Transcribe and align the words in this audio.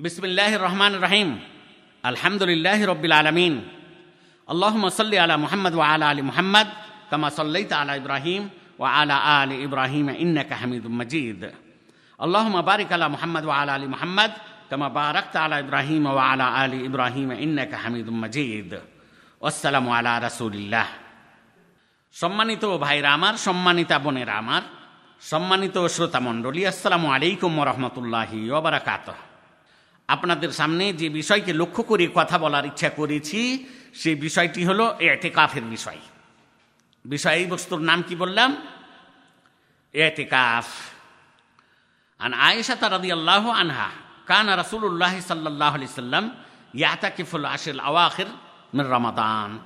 বিসমিল্লাহ 0.00 0.52
রহমান 0.60 0.92
রাহিম। 1.00 1.28
আলহামদুলিল্লাহ 2.04 2.78
রবিল 2.92 3.14
আলমিন। 3.20 3.54
আল্লাহমা 4.48 4.92
সাল্লি 4.92 5.16
আলা 5.24 5.36
মুহাম্মদ 5.44 5.74
ওয়া 5.74 5.86
আলা 5.94 6.06
আলী 6.12 6.22
মুহাম্মদ, 6.30 6.68
কামা 7.10 7.28
সাল্লাই 7.32 7.64
আলা 7.72 7.92
ইব্রাহিম 7.96 8.42
ওয়া 8.78 8.88
আলা 9.00 9.16
আল 9.40 9.50
ইব্রাহিম 9.66 10.06
ইন্নাকা 10.24 10.54
হামিদুম 10.60 10.94
মজিদ। 11.00 11.42
আল্লাহমা 12.18 12.60
বারিক 12.68 12.92
আলা 12.92 13.08
মুহাম্মদ 13.08 13.44
ওয়া 13.48 13.56
আলা 13.60 13.72
আলী 13.78 13.86
মুহাম্মদ, 13.94 14.32
কামা 14.70 14.88
বারাক 14.98 15.36
আলা 15.44 15.56
ইব্রাহিম 15.64 16.04
ওয়া 16.06 16.24
আলা 16.32 16.46
আলী 16.62 16.78
ইব্রাহিম 16.88 17.28
ইন্নাকা 17.44 17.76
হামিদুম 17.82 18.16
মজিদ। 18.24 18.72
আসসালামু 19.40 19.90
আলা 19.96 20.12
রাসুলিল্লাহ। 20.26 20.88
সম্মানিত 22.12 22.64
ভাইরা 22.84 23.10
আমার, 23.16 23.34
সম্মানিতা 23.46 23.96
বোনেরা 24.04 24.34
আমার, 24.42 24.62
সম্মানিত 25.32 25.76
শ্রোতামণ্ডলী, 25.94 26.60
আসসালামু 26.72 27.06
আলাইকুম 27.16 27.52
রহমতুল্লাহি 27.70 28.38
ওবরাকাতহ 28.58 29.18
আপনাদের 30.08 30.52
সামনে 30.52 30.92
যে 30.92 31.08
বিষয়কে 31.08 31.52
লক্ষ্য 31.52 31.82
করে 31.82 32.08
কথা 32.14 32.38
বলার 32.38 32.66
ইচ্ছা 32.66 32.90
করেছি 32.90 33.66
সেই 33.94 34.14
বিষয়টি 34.14 34.64
হলো 34.64 34.96
এতে 35.00 35.30
কাফের 35.30 35.62
বিষয় 35.62 35.98
বিষয়বস্তুর 37.04 37.80
নাম 37.80 38.02
কি 38.02 38.14
বললাম? 38.16 38.56
এতে 39.92 40.24
কাফ 40.24 40.66
আন 42.18 42.32
আয়েশা 42.32 42.76
রাদি 42.90 43.12
আল্লাহ 43.12 43.48
আনহা, 43.48 43.90
কান 44.26 44.48
রসুল্লাহ 44.60 45.20
সাল্লাহ 45.20 45.74
আলি 45.74 45.86
সাল্লাম 45.86 46.30
ইয়াতাকিফুল 46.74 47.44
আশিল 47.44 47.80
আওয়াখির 47.80 48.26
মির 48.74 48.86
রমাদান। 48.86 49.58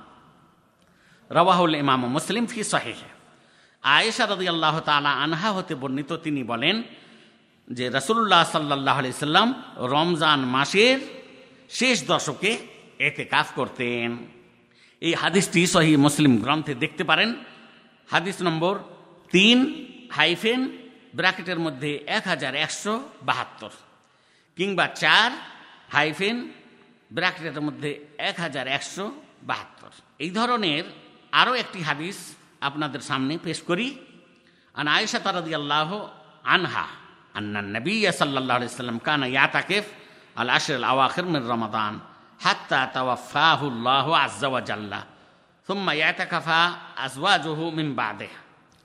রওয়াহুল 1.31 1.75
ইমাম 1.75 2.05
মুসলিম 2.07 2.45
ফি 2.45 2.63
সাহিহ। 2.63 2.99
আয়েশা 3.81 4.25
রদি 4.25 4.47
আল্লাহ 4.49 4.79
তালা 4.79 5.11
আনহা 5.11 5.51
হতে 5.51 5.75
বর্ণিত 5.75 6.13
তিনি 6.13 6.43
বলেন 6.43 6.83
যে 7.67 7.89
রসুল্লাহ 7.89 8.43
সাল্লাহ 8.51 8.99
আলি 8.99 9.11
সাল্লাম 9.13 9.63
রমজান 9.77 10.39
মাসের 10.39 10.99
শেষ 11.69 12.07
দশকে 12.07 12.51
এতে 12.99 13.25
কাজ 13.25 13.47
করতেন। 13.55 14.17
এই 15.01 15.13
হাদিসটি 15.13 15.67
সহি 15.67 15.95
মুসলিম 15.97 16.37
গ্রন্থে 16.37 16.73
দেখতে 16.75 17.03
পারেন। 17.03 17.29
হাদিস 18.11 18.41
নম্বর 18.41 18.79
তিন 19.31 19.57
হাইফেন 20.11 20.77
ব্র্যাকেটের 21.15 21.59
মধ্যে 21.59 21.91
এক 22.07 22.23
হাজার 22.27 22.55
একশো 22.55 22.93
বাহাত্তর 23.21 23.69
কিংবা 24.57 24.87
চার 24.87 25.31
হাইফেন 25.89 26.49
ব্র্যাকেটের 27.11 27.61
মধ্যে 27.61 28.05
এক 28.17 28.39
হাজার 28.39 28.67
একশো 28.67 29.11
বাহাত্তর। 29.43 29.91
এই 30.19 30.29
ধরনের 30.29 30.83
আরও 31.31 31.53
একটি 31.53 31.81
হাদিস 31.81 32.17
আপনাদের 32.61 32.99
সামনে 32.99 33.37
পেশ 33.43 33.61
করি। 33.61 33.95
আন 34.73 34.87
আয়েশা 34.87 35.19
তারাদি 35.19 35.55
আল্লাহ 35.55 35.89
আনহা। 36.43 37.00
أن 37.36 37.56
النبي 37.56 38.12
صلى 38.12 38.38
الله 38.38 38.54
عليه 38.54 38.66
وسلم 38.66 38.98
كان 38.98 39.22
يعتكف 39.22 39.84
العشر 40.36 40.76
الأواخر 40.76 41.24
من 41.24 41.42
رمضان 41.48 41.98
حتى 42.40 42.80
توفاه 42.94 43.60
الله 43.62 44.06
عز 44.18 44.44
وجل 44.44 44.92
ثم 45.68 45.90
يعتكف 45.92 46.48
أزواجه 46.98 47.70
من 47.70 47.94
بعده 47.94 48.32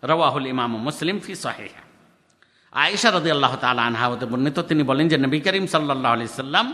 رواه 0.04 0.38
الإمام 0.38 0.86
مسلم 0.86 1.20
في 1.20 1.36
صحيح 1.38 1.74
আয়েশা 2.74 3.10
রদি 3.10 3.30
আল্লাহ 3.36 3.54
তালা 3.64 3.84
আনহা 3.90 4.06
হতে 4.12 4.26
বর্ণিত 4.32 4.58
তিনি 4.70 4.84
বলেন 4.90 5.06
যে 5.12 5.18
নবী 5.26 5.40
করিম 5.46 5.66
সাল্লাহ 5.74 6.12
আলি 6.16 6.26
সাল্লাম 6.44 6.68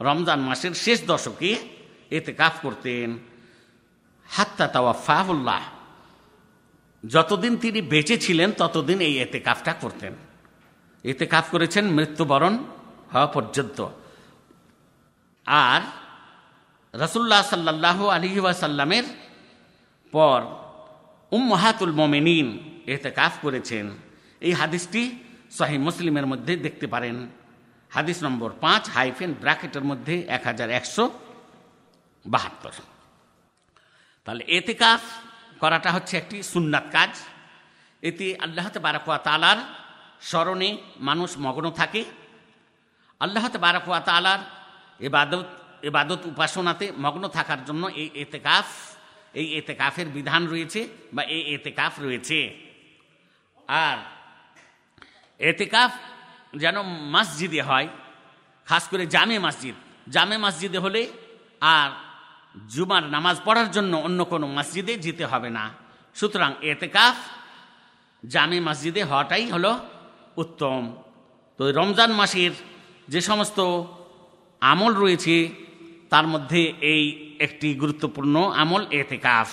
রমজান 0.00 0.40
মাসের 0.48 0.74
শেষ 0.84 0.98
দশকে 1.10 1.50
এতে 2.16 2.32
কাফ 2.40 2.54
করতেন 2.64 3.10
হাত্তা 4.28 4.66
তাওয়া 4.74 4.92
ফাহুল্লাহ 5.06 5.62
যতদিন 7.04 7.52
তিনি 7.64 7.80
বেঁচে 7.92 8.16
ছিলেন 8.24 8.48
ততদিন 8.60 8.98
এই 9.08 9.14
এতে 9.24 9.38
কাফটা 9.46 9.72
করতেন 9.82 10.12
এতে 11.11 11.25
কাফ 11.25 11.45
করেছেন 11.51 11.85
মৃত্যুবরণ 11.87 12.53
হওয়া 13.13 13.27
পর্যন্ত। 13.27 13.87
আর 15.45 15.81
রসুল্লাহ 16.93 17.41
সাল্লাহ 17.41 18.07
আলী 18.07 18.39
ওয়াসাল্লামের 18.39 19.03
পর 20.11 20.39
উম্মাহাতুল 21.31 21.91
মোমেনিন 21.91 22.47
এতে 22.85 23.09
কাফ 23.11 23.33
করেছেন। 23.41 23.85
এই 24.41 24.53
হাদিসটি 24.53 25.03
সহি 25.51 25.77
মুসলিমের 25.77 26.25
মধ্যে 26.25 26.55
দেখতে 26.55 26.87
পারেন। 26.87 27.27
হাদিস 27.89 28.23
নম্বর 28.23 28.49
পাঁচ, 28.61 28.89
হাইফেন 28.89 29.33
ব্র্যাকেটের 29.33 29.83
মধ্যে 29.83 30.15
এক 30.27 30.43
হাজার 30.43 30.69
একশো 30.69 31.03
বাহাত্তর। 32.27 32.71
তাহলে 34.25 34.43
এতে 34.47 34.73
কাফ 34.73 35.01
করাটা 35.59 35.89
হচ্ছে 35.91 36.17
একটি 36.17 36.43
সুন্নাত 36.43 36.83
কাজ। 36.91 37.09
এতে 38.01 38.35
আল্লাহ 38.39 38.65
বারাকুয়া 38.81 39.17
তালার 39.17 39.84
স্মরণে 40.21 40.77
মানুষ 40.99 41.37
মগ্ন 41.37 41.71
থাকে। 41.71 42.03
আল্লাহ 43.19 43.45
বারাকুয়া 43.49 43.99
তালার 43.99 44.39
এবাদত 44.99 45.45
এবাদত 45.83 46.25
উপাসনাতে 46.25 46.91
মগ্ন 46.97 47.27
থাকার 47.27 47.65
জন্য 47.65 47.87
এই 47.87 48.09
এতেকাফ, 48.15 48.67
এই 49.33 49.47
এতেকাফের 49.57 50.07
বিধান 50.09 50.47
রয়েছে 50.47 50.89
বা 51.13 51.23
এই 51.23 51.41
এতেকাফ 51.55 51.99
রয়েছে। 51.99 52.39
আর 53.67 53.97
এতেকাফ 55.39 55.91
যেন 56.57 56.77
মসজিদে 56.83 57.61
হয়, 57.61 57.87
খাস 58.67 58.87
করে 58.87 59.05
জামে 59.05 59.39
মসজিদ। 59.39 59.75
জামে 60.09 60.37
মসজিদে 60.37 60.77
হলে 60.77 61.11
আর 61.61 61.89
জুমার 62.67 63.03
নামাজ 63.03 63.37
পড়ার 63.45 63.71
জন্য 63.71 63.95
অন্য 63.97 64.25
কোনো 64.25 64.47
মসজিদে 64.47 64.97
যেতে 64.97 65.25
হবে 65.25 65.49
না। 65.49 65.71
সুতরাং 66.15 66.51
এতেকাফ 66.61 67.15
জামে 68.25 68.59
মসজিদে 68.59 69.03
হওয়াটাই 69.03 69.45
হলো 69.51 69.79
উত্তম। 70.37 70.81
তো 71.59 71.63
রমজান 71.71 72.11
মাসের 72.19 72.53
যে 73.13 73.19
সমস্ত 73.29 73.59
আমল 74.61 74.91
রয়েছে, 75.03 75.35
তার 76.11 76.25
মধ্যে 76.33 76.61
এই 76.93 77.03
একটি 77.45 77.67
গুরুত্বপূর্ণ 77.81 78.35
আমল 78.61 78.83
এতেকাফ। 79.01 79.49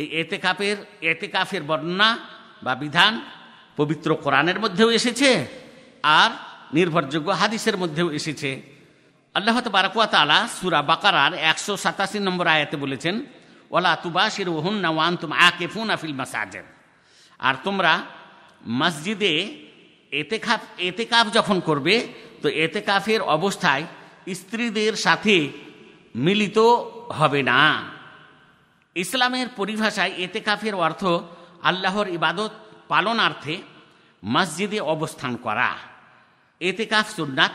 এই 0.00 0.06
এতেকাফের 0.22 0.76
এতেকাফের 1.12 1.62
বর্ণনা 1.62 2.08
বা 2.62 2.72
বিধান 2.82 3.12
পবিত্র 3.78 4.08
কোরআনের 4.24 4.58
মধ্যেও 4.60 4.90
এসেছে 4.98 5.30
আর 6.20 6.30
নির্ভরযোগ্য 6.76 7.28
হাদিসের 7.40 7.76
মধ্যেও 7.76 8.08
এসেছে। 8.18 8.50
আল্লাহ 9.34 9.56
বারাকুয়া 9.76 10.06
তালা 10.06 10.38
সুরা 10.56 10.80
বাকারার 10.90 11.32
একশো 11.50 11.72
সাতাশি 11.76 12.18
নম্বর 12.18 12.46
আয়াতে 12.54 12.76
বলেছেন 12.84 13.14
ওলা 13.70 13.92
তুবাসির 14.02 14.48
ওহুন 14.48 14.76
না 14.84 14.90
ওয়ান 14.96 15.14
তুম 15.20 15.30
আকে 15.46 15.66
ফুন 15.72 15.86
আফিল 15.94 16.14
মাসাজেন 16.20 16.66
আর 17.40 17.54
তোমরা 17.64 17.92
মসজিদে 18.80 19.32
এতেকাফ 20.12 20.60
এতেকাফ 20.78 21.26
যখন 21.32 21.60
করবে, 21.60 21.94
তো 22.42 22.48
এতেকাফের 22.48 23.20
অবস্থায় 23.36 23.84
স্ত্রীদের 24.34 24.96
সাথে 24.96 25.36
মিলিত 26.14 26.58
হবে 27.18 27.42
না। 27.42 27.60
ইসলামের 28.96 29.48
পরিভাষায় 29.56 30.12
এতেকাফের 30.18 30.74
অর্থ 30.74 31.02
আল্লাহর 31.62 32.08
ইবাদত 32.08 32.52
পালনার্থে 32.88 33.54
মসজিদে 34.24 34.80
অবস্থান 34.94 35.36
করা। 35.36 35.70
এতেকাফ 36.60 37.06
সুন্নাত 37.16 37.52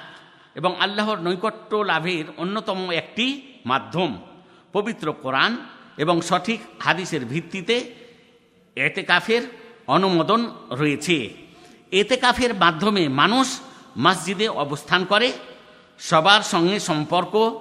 এবং 0.55 0.71
আল্লাহর 0.79 1.17
নৈকট্য 1.17 1.71
লাভের 1.75 2.25
অন্যতম 2.37 2.79
একটি 2.91 3.27
মাধ্যম। 3.65 4.11
পবিত্র 4.73 5.13
কোরআন 5.13 5.51
এবং 5.97 6.15
সঠিক 6.21 6.59
হাদিসের 6.79 7.25
ভিত্তিতে 7.25 7.75
এতেকাফের 8.77 9.43
অনুমোদন 9.87 10.41
রয়েছে। 10.69 11.46
এতেকাফের 11.91 12.55
মাধ্যমে 12.55 13.09
মানুষ 13.09 13.59
মসজিদে 13.97 14.47
অবস্থান 14.47 15.05
করে, 15.05 15.33
সবার 15.99 16.41
সঙ্গে 16.41 16.79
সম্পর্ক 16.79 17.59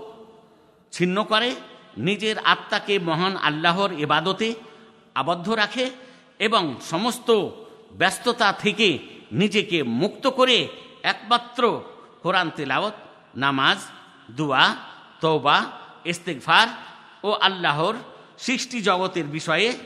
ছিন্ন 0.92 1.24
করে, 1.24 1.54
নিজের 1.96 2.38
আত্মাকে 2.38 2.98
মহান 2.98 3.36
আল্লাহর 3.36 3.92
এবাদতে 3.92 4.54
আবদ্ধ 5.14 5.50
রাখে 5.50 5.90
এবং 6.38 6.74
সমস্ত 6.90 7.50
ব্যস্ততা 7.92 8.52
থেকে 8.52 8.98
নিজেকে 9.32 9.82
মুক্ত 9.82 10.26
করে 10.26 10.68
একমাত্র 11.02 11.82
কোরআন 12.22 12.50
তেলাওত 12.50 12.92
নামাজ, 13.36 13.78
দুয়া 14.30 14.76
তৌবা 15.20 15.70
ইস্তেকফার 16.04 16.68
ও 17.24 17.32
আল্লাহর 17.32 17.94
সৃষ্টি 18.38 18.80
জগতের 18.80 19.24
বিষয়ে 19.24 19.78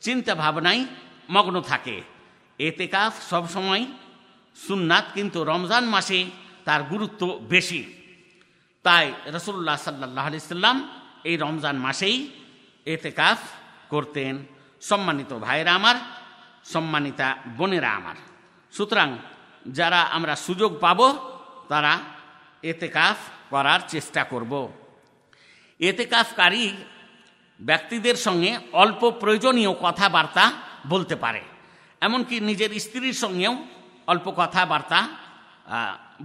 চিন্তা 0.00 0.34
ভাবনায় 0.34 0.84
মগ্ন 1.30 1.60
থাকে। 1.60 2.11
এতেকাফ 2.58 3.30
সবসময় 3.30 3.86
সুন্নাত 4.56 5.04
কিন্তু 5.14 5.44
রমজান 5.44 5.84
মাসে 5.84 6.24
তার 6.64 6.82
গুরুত্ব 6.82 7.40
বেশি। 7.42 7.92
তাই 8.82 9.12
রসুল্লাহ 9.26 9.76
সাল্লাহ 9.76 10.38
সাল্লাম 10.38 10.88
এই 11.24 11.36
রমজান 11.36 11.76
মাসেই 11.76 12.30
এতেকাফ 12.86 13.38
করতেন। 13.88 14.46
সম্মানিত 14.80 15.32
ভাইরা 15.32 15.74
আমার, 15.74 15.94
সম্মানিতা 16.64 17.36
বোনেরা 17.46 17.90
আমার। 17.90 18.14
সুতরাং 18.72 19.18
যারা 19.68 20.00
আমরা 20.00 20.36
সুযোগ 20.36 20.80
পাব, 20.80 21.00
তারা 21.68 21.98
এতেকাফ 22.62 23.16
করার 23.50 23.80
চেষ্টা 23.88 24.24
করব। 24.24 24.72
এতেকাফকারী 25.80 26.72
ব্যক্তিদের 27.60 28.14
সঙ্গে 28.14 28.58
অল্প 28.72 29.10
প্রয়োজনীয় 29.10 29.74
কথাবার্তা 29.74 30.52
বলতে 30.86 31.16
পারে। 31.16 31.51
এমনকি 32.06 32.36
নিজের 32.48 32.70
স্ত্রীর 32.84 33.16
সঙ্গেও 33.24 33.54
অল্প 34.12 34.26
কথাবার্তা 34.40 35.00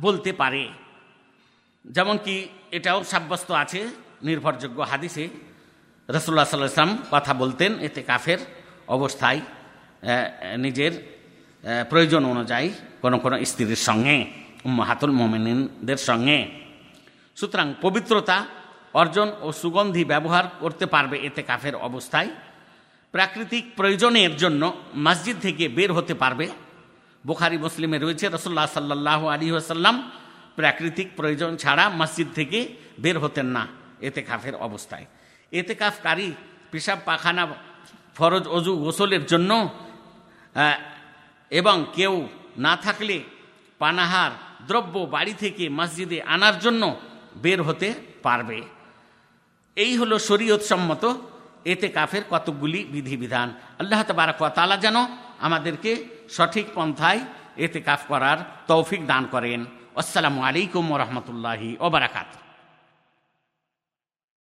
বলতে 0.05 0.31
পারে। 0.41 0.63
যেমন 1.95 2.15
কি 2.25 2.35
এটাও 2.77 2.99
সাব্যস্ত 3.11 3.49
আছে, 3.63 3.81
নির্ভরযোগ্য 4.27 4.79
হাদিসে 4.91 5.25
রসুল্লাহ 6.09 6.47
সাল্লাহ 6.49 6.71
ইসলাম 6.73 6.93
কথা 7.13 7.31
বলতেন, 7.41 7.71
এতে 7.87 8.01
কাফের 8.09 8.39
অবস্থায় 8.95 9.39
নিজের 10.65 10.93
প্রয়োজন 11.89 12.21
অনুযায়ী 12.33 12.67
কোনো 13.03 13.17
কোনো 13.23 13.35
স্ত্রীর 13.49 13.81
সঙ্গে 13.89 14.15
হাতুল 14.89 15.11
মোমিনদের 15.19 15.99
সঙ্গে। 16.09 16.39
সুতরাং 17.37 17.67
পবিত্রতা 17.85 18.37
অর্জন 19.01 19.27
ও 19.45 19.47
সুগন্ধি 19.61 20.03
ব্যবহার 20.11 20.45
করতে 20.63 20.85
পারবে 20.93 21.15
এতে 21.27 21.41
কাফের 21.49 21.75
অবস্থায়। 21.87 22.29
প্রাকৃতিক 23.13 23.63
প্রয়োজনের 23.75 24.33
জন্য 24.37 24.61
মসজিদ 24.95 25.37
থেকে 25.41 25.65
বের 25.77 25.91
হতে 25.93 26.13
পারবে। 26.13 26.47
বুখারি, 27.25 27.57
মুসলিমে 27.57 27.97
রয়েছে 27.97 28.25
রসুল্লাহ 28.27 28.67
সাল্লাহ 28.73 29.21
আলী 29.33 29.45
আসাল্লাম 29.51 29.95
প্রাকৃতিক 30.55 31.07
প্রয়োজন 31.15 31.51
ছাড়া 31.57 31.85
মসজিদ 31.99 32.27
থেকে 32.35 32.59
বের 32.99 33.17
হতেন 33.19 33.47
না 33.55 33.63
এতে 34.07 34.21
কাফের 34.21 34.55
অবস্থায়। 34.67 35.05
এতে 35.51 35.73
কাফকারী 35.75 36.27
পেশাব, 36.71 36.99
পাখানা, 37.05 37.43
ফরজ, 38.17 38.45
অজু, 38.47 38.73
গোসলের 38.83 39.23
জন্য 39.25 39.51
এবং 41.51 41.75
কেউ 41.95 42.13
না 42.65 42.73
থাকলে 42.85 43.17
পানাহার, 43.81 44.31
দ্রব্য 44.67 44.95
বাড়ি 45.13 45.33
থেকে 45.43 45.63
মসজিদে 45.69 46.17
আনার 46.33 46.55
জন্য 46.59 46.83
বের 47.43 47.59
হতে 47.67 47.87
পারবে। 48.25 48.59
এই 49.77 49.91
হলো 49.97 50.15
শরীয়ত 50.19 50.61
সম্মত 50.71 51.03
এতে 51.71 51.87
কাফের 51.97 52.23
কতকগুলি 52.31 52.79
বিধিবিধান। 52.93 53.47
আল্লাহ 53.81 54.01
তবারক 54.09 54.41
তালা 54.57 54.77
যেন 54.85 54.97
আমাদেরকে 55.47 55.91
সঠিক 56.35 56.65
পন্থায় 56.77 57.21
এতে 57.65 57.79
কাফ 57.87 58.01
করার 58.11 58.37
তৌফিক 58.69 59.01
দান 59.11 59.23
করেন। 59.33 59.59
আসসালামু 60.01 60.39
আলাইকুম 60.47 60.85
রহমতুল্লাহি 61.03 61.69
ওবরাকাতু 61.85 62.46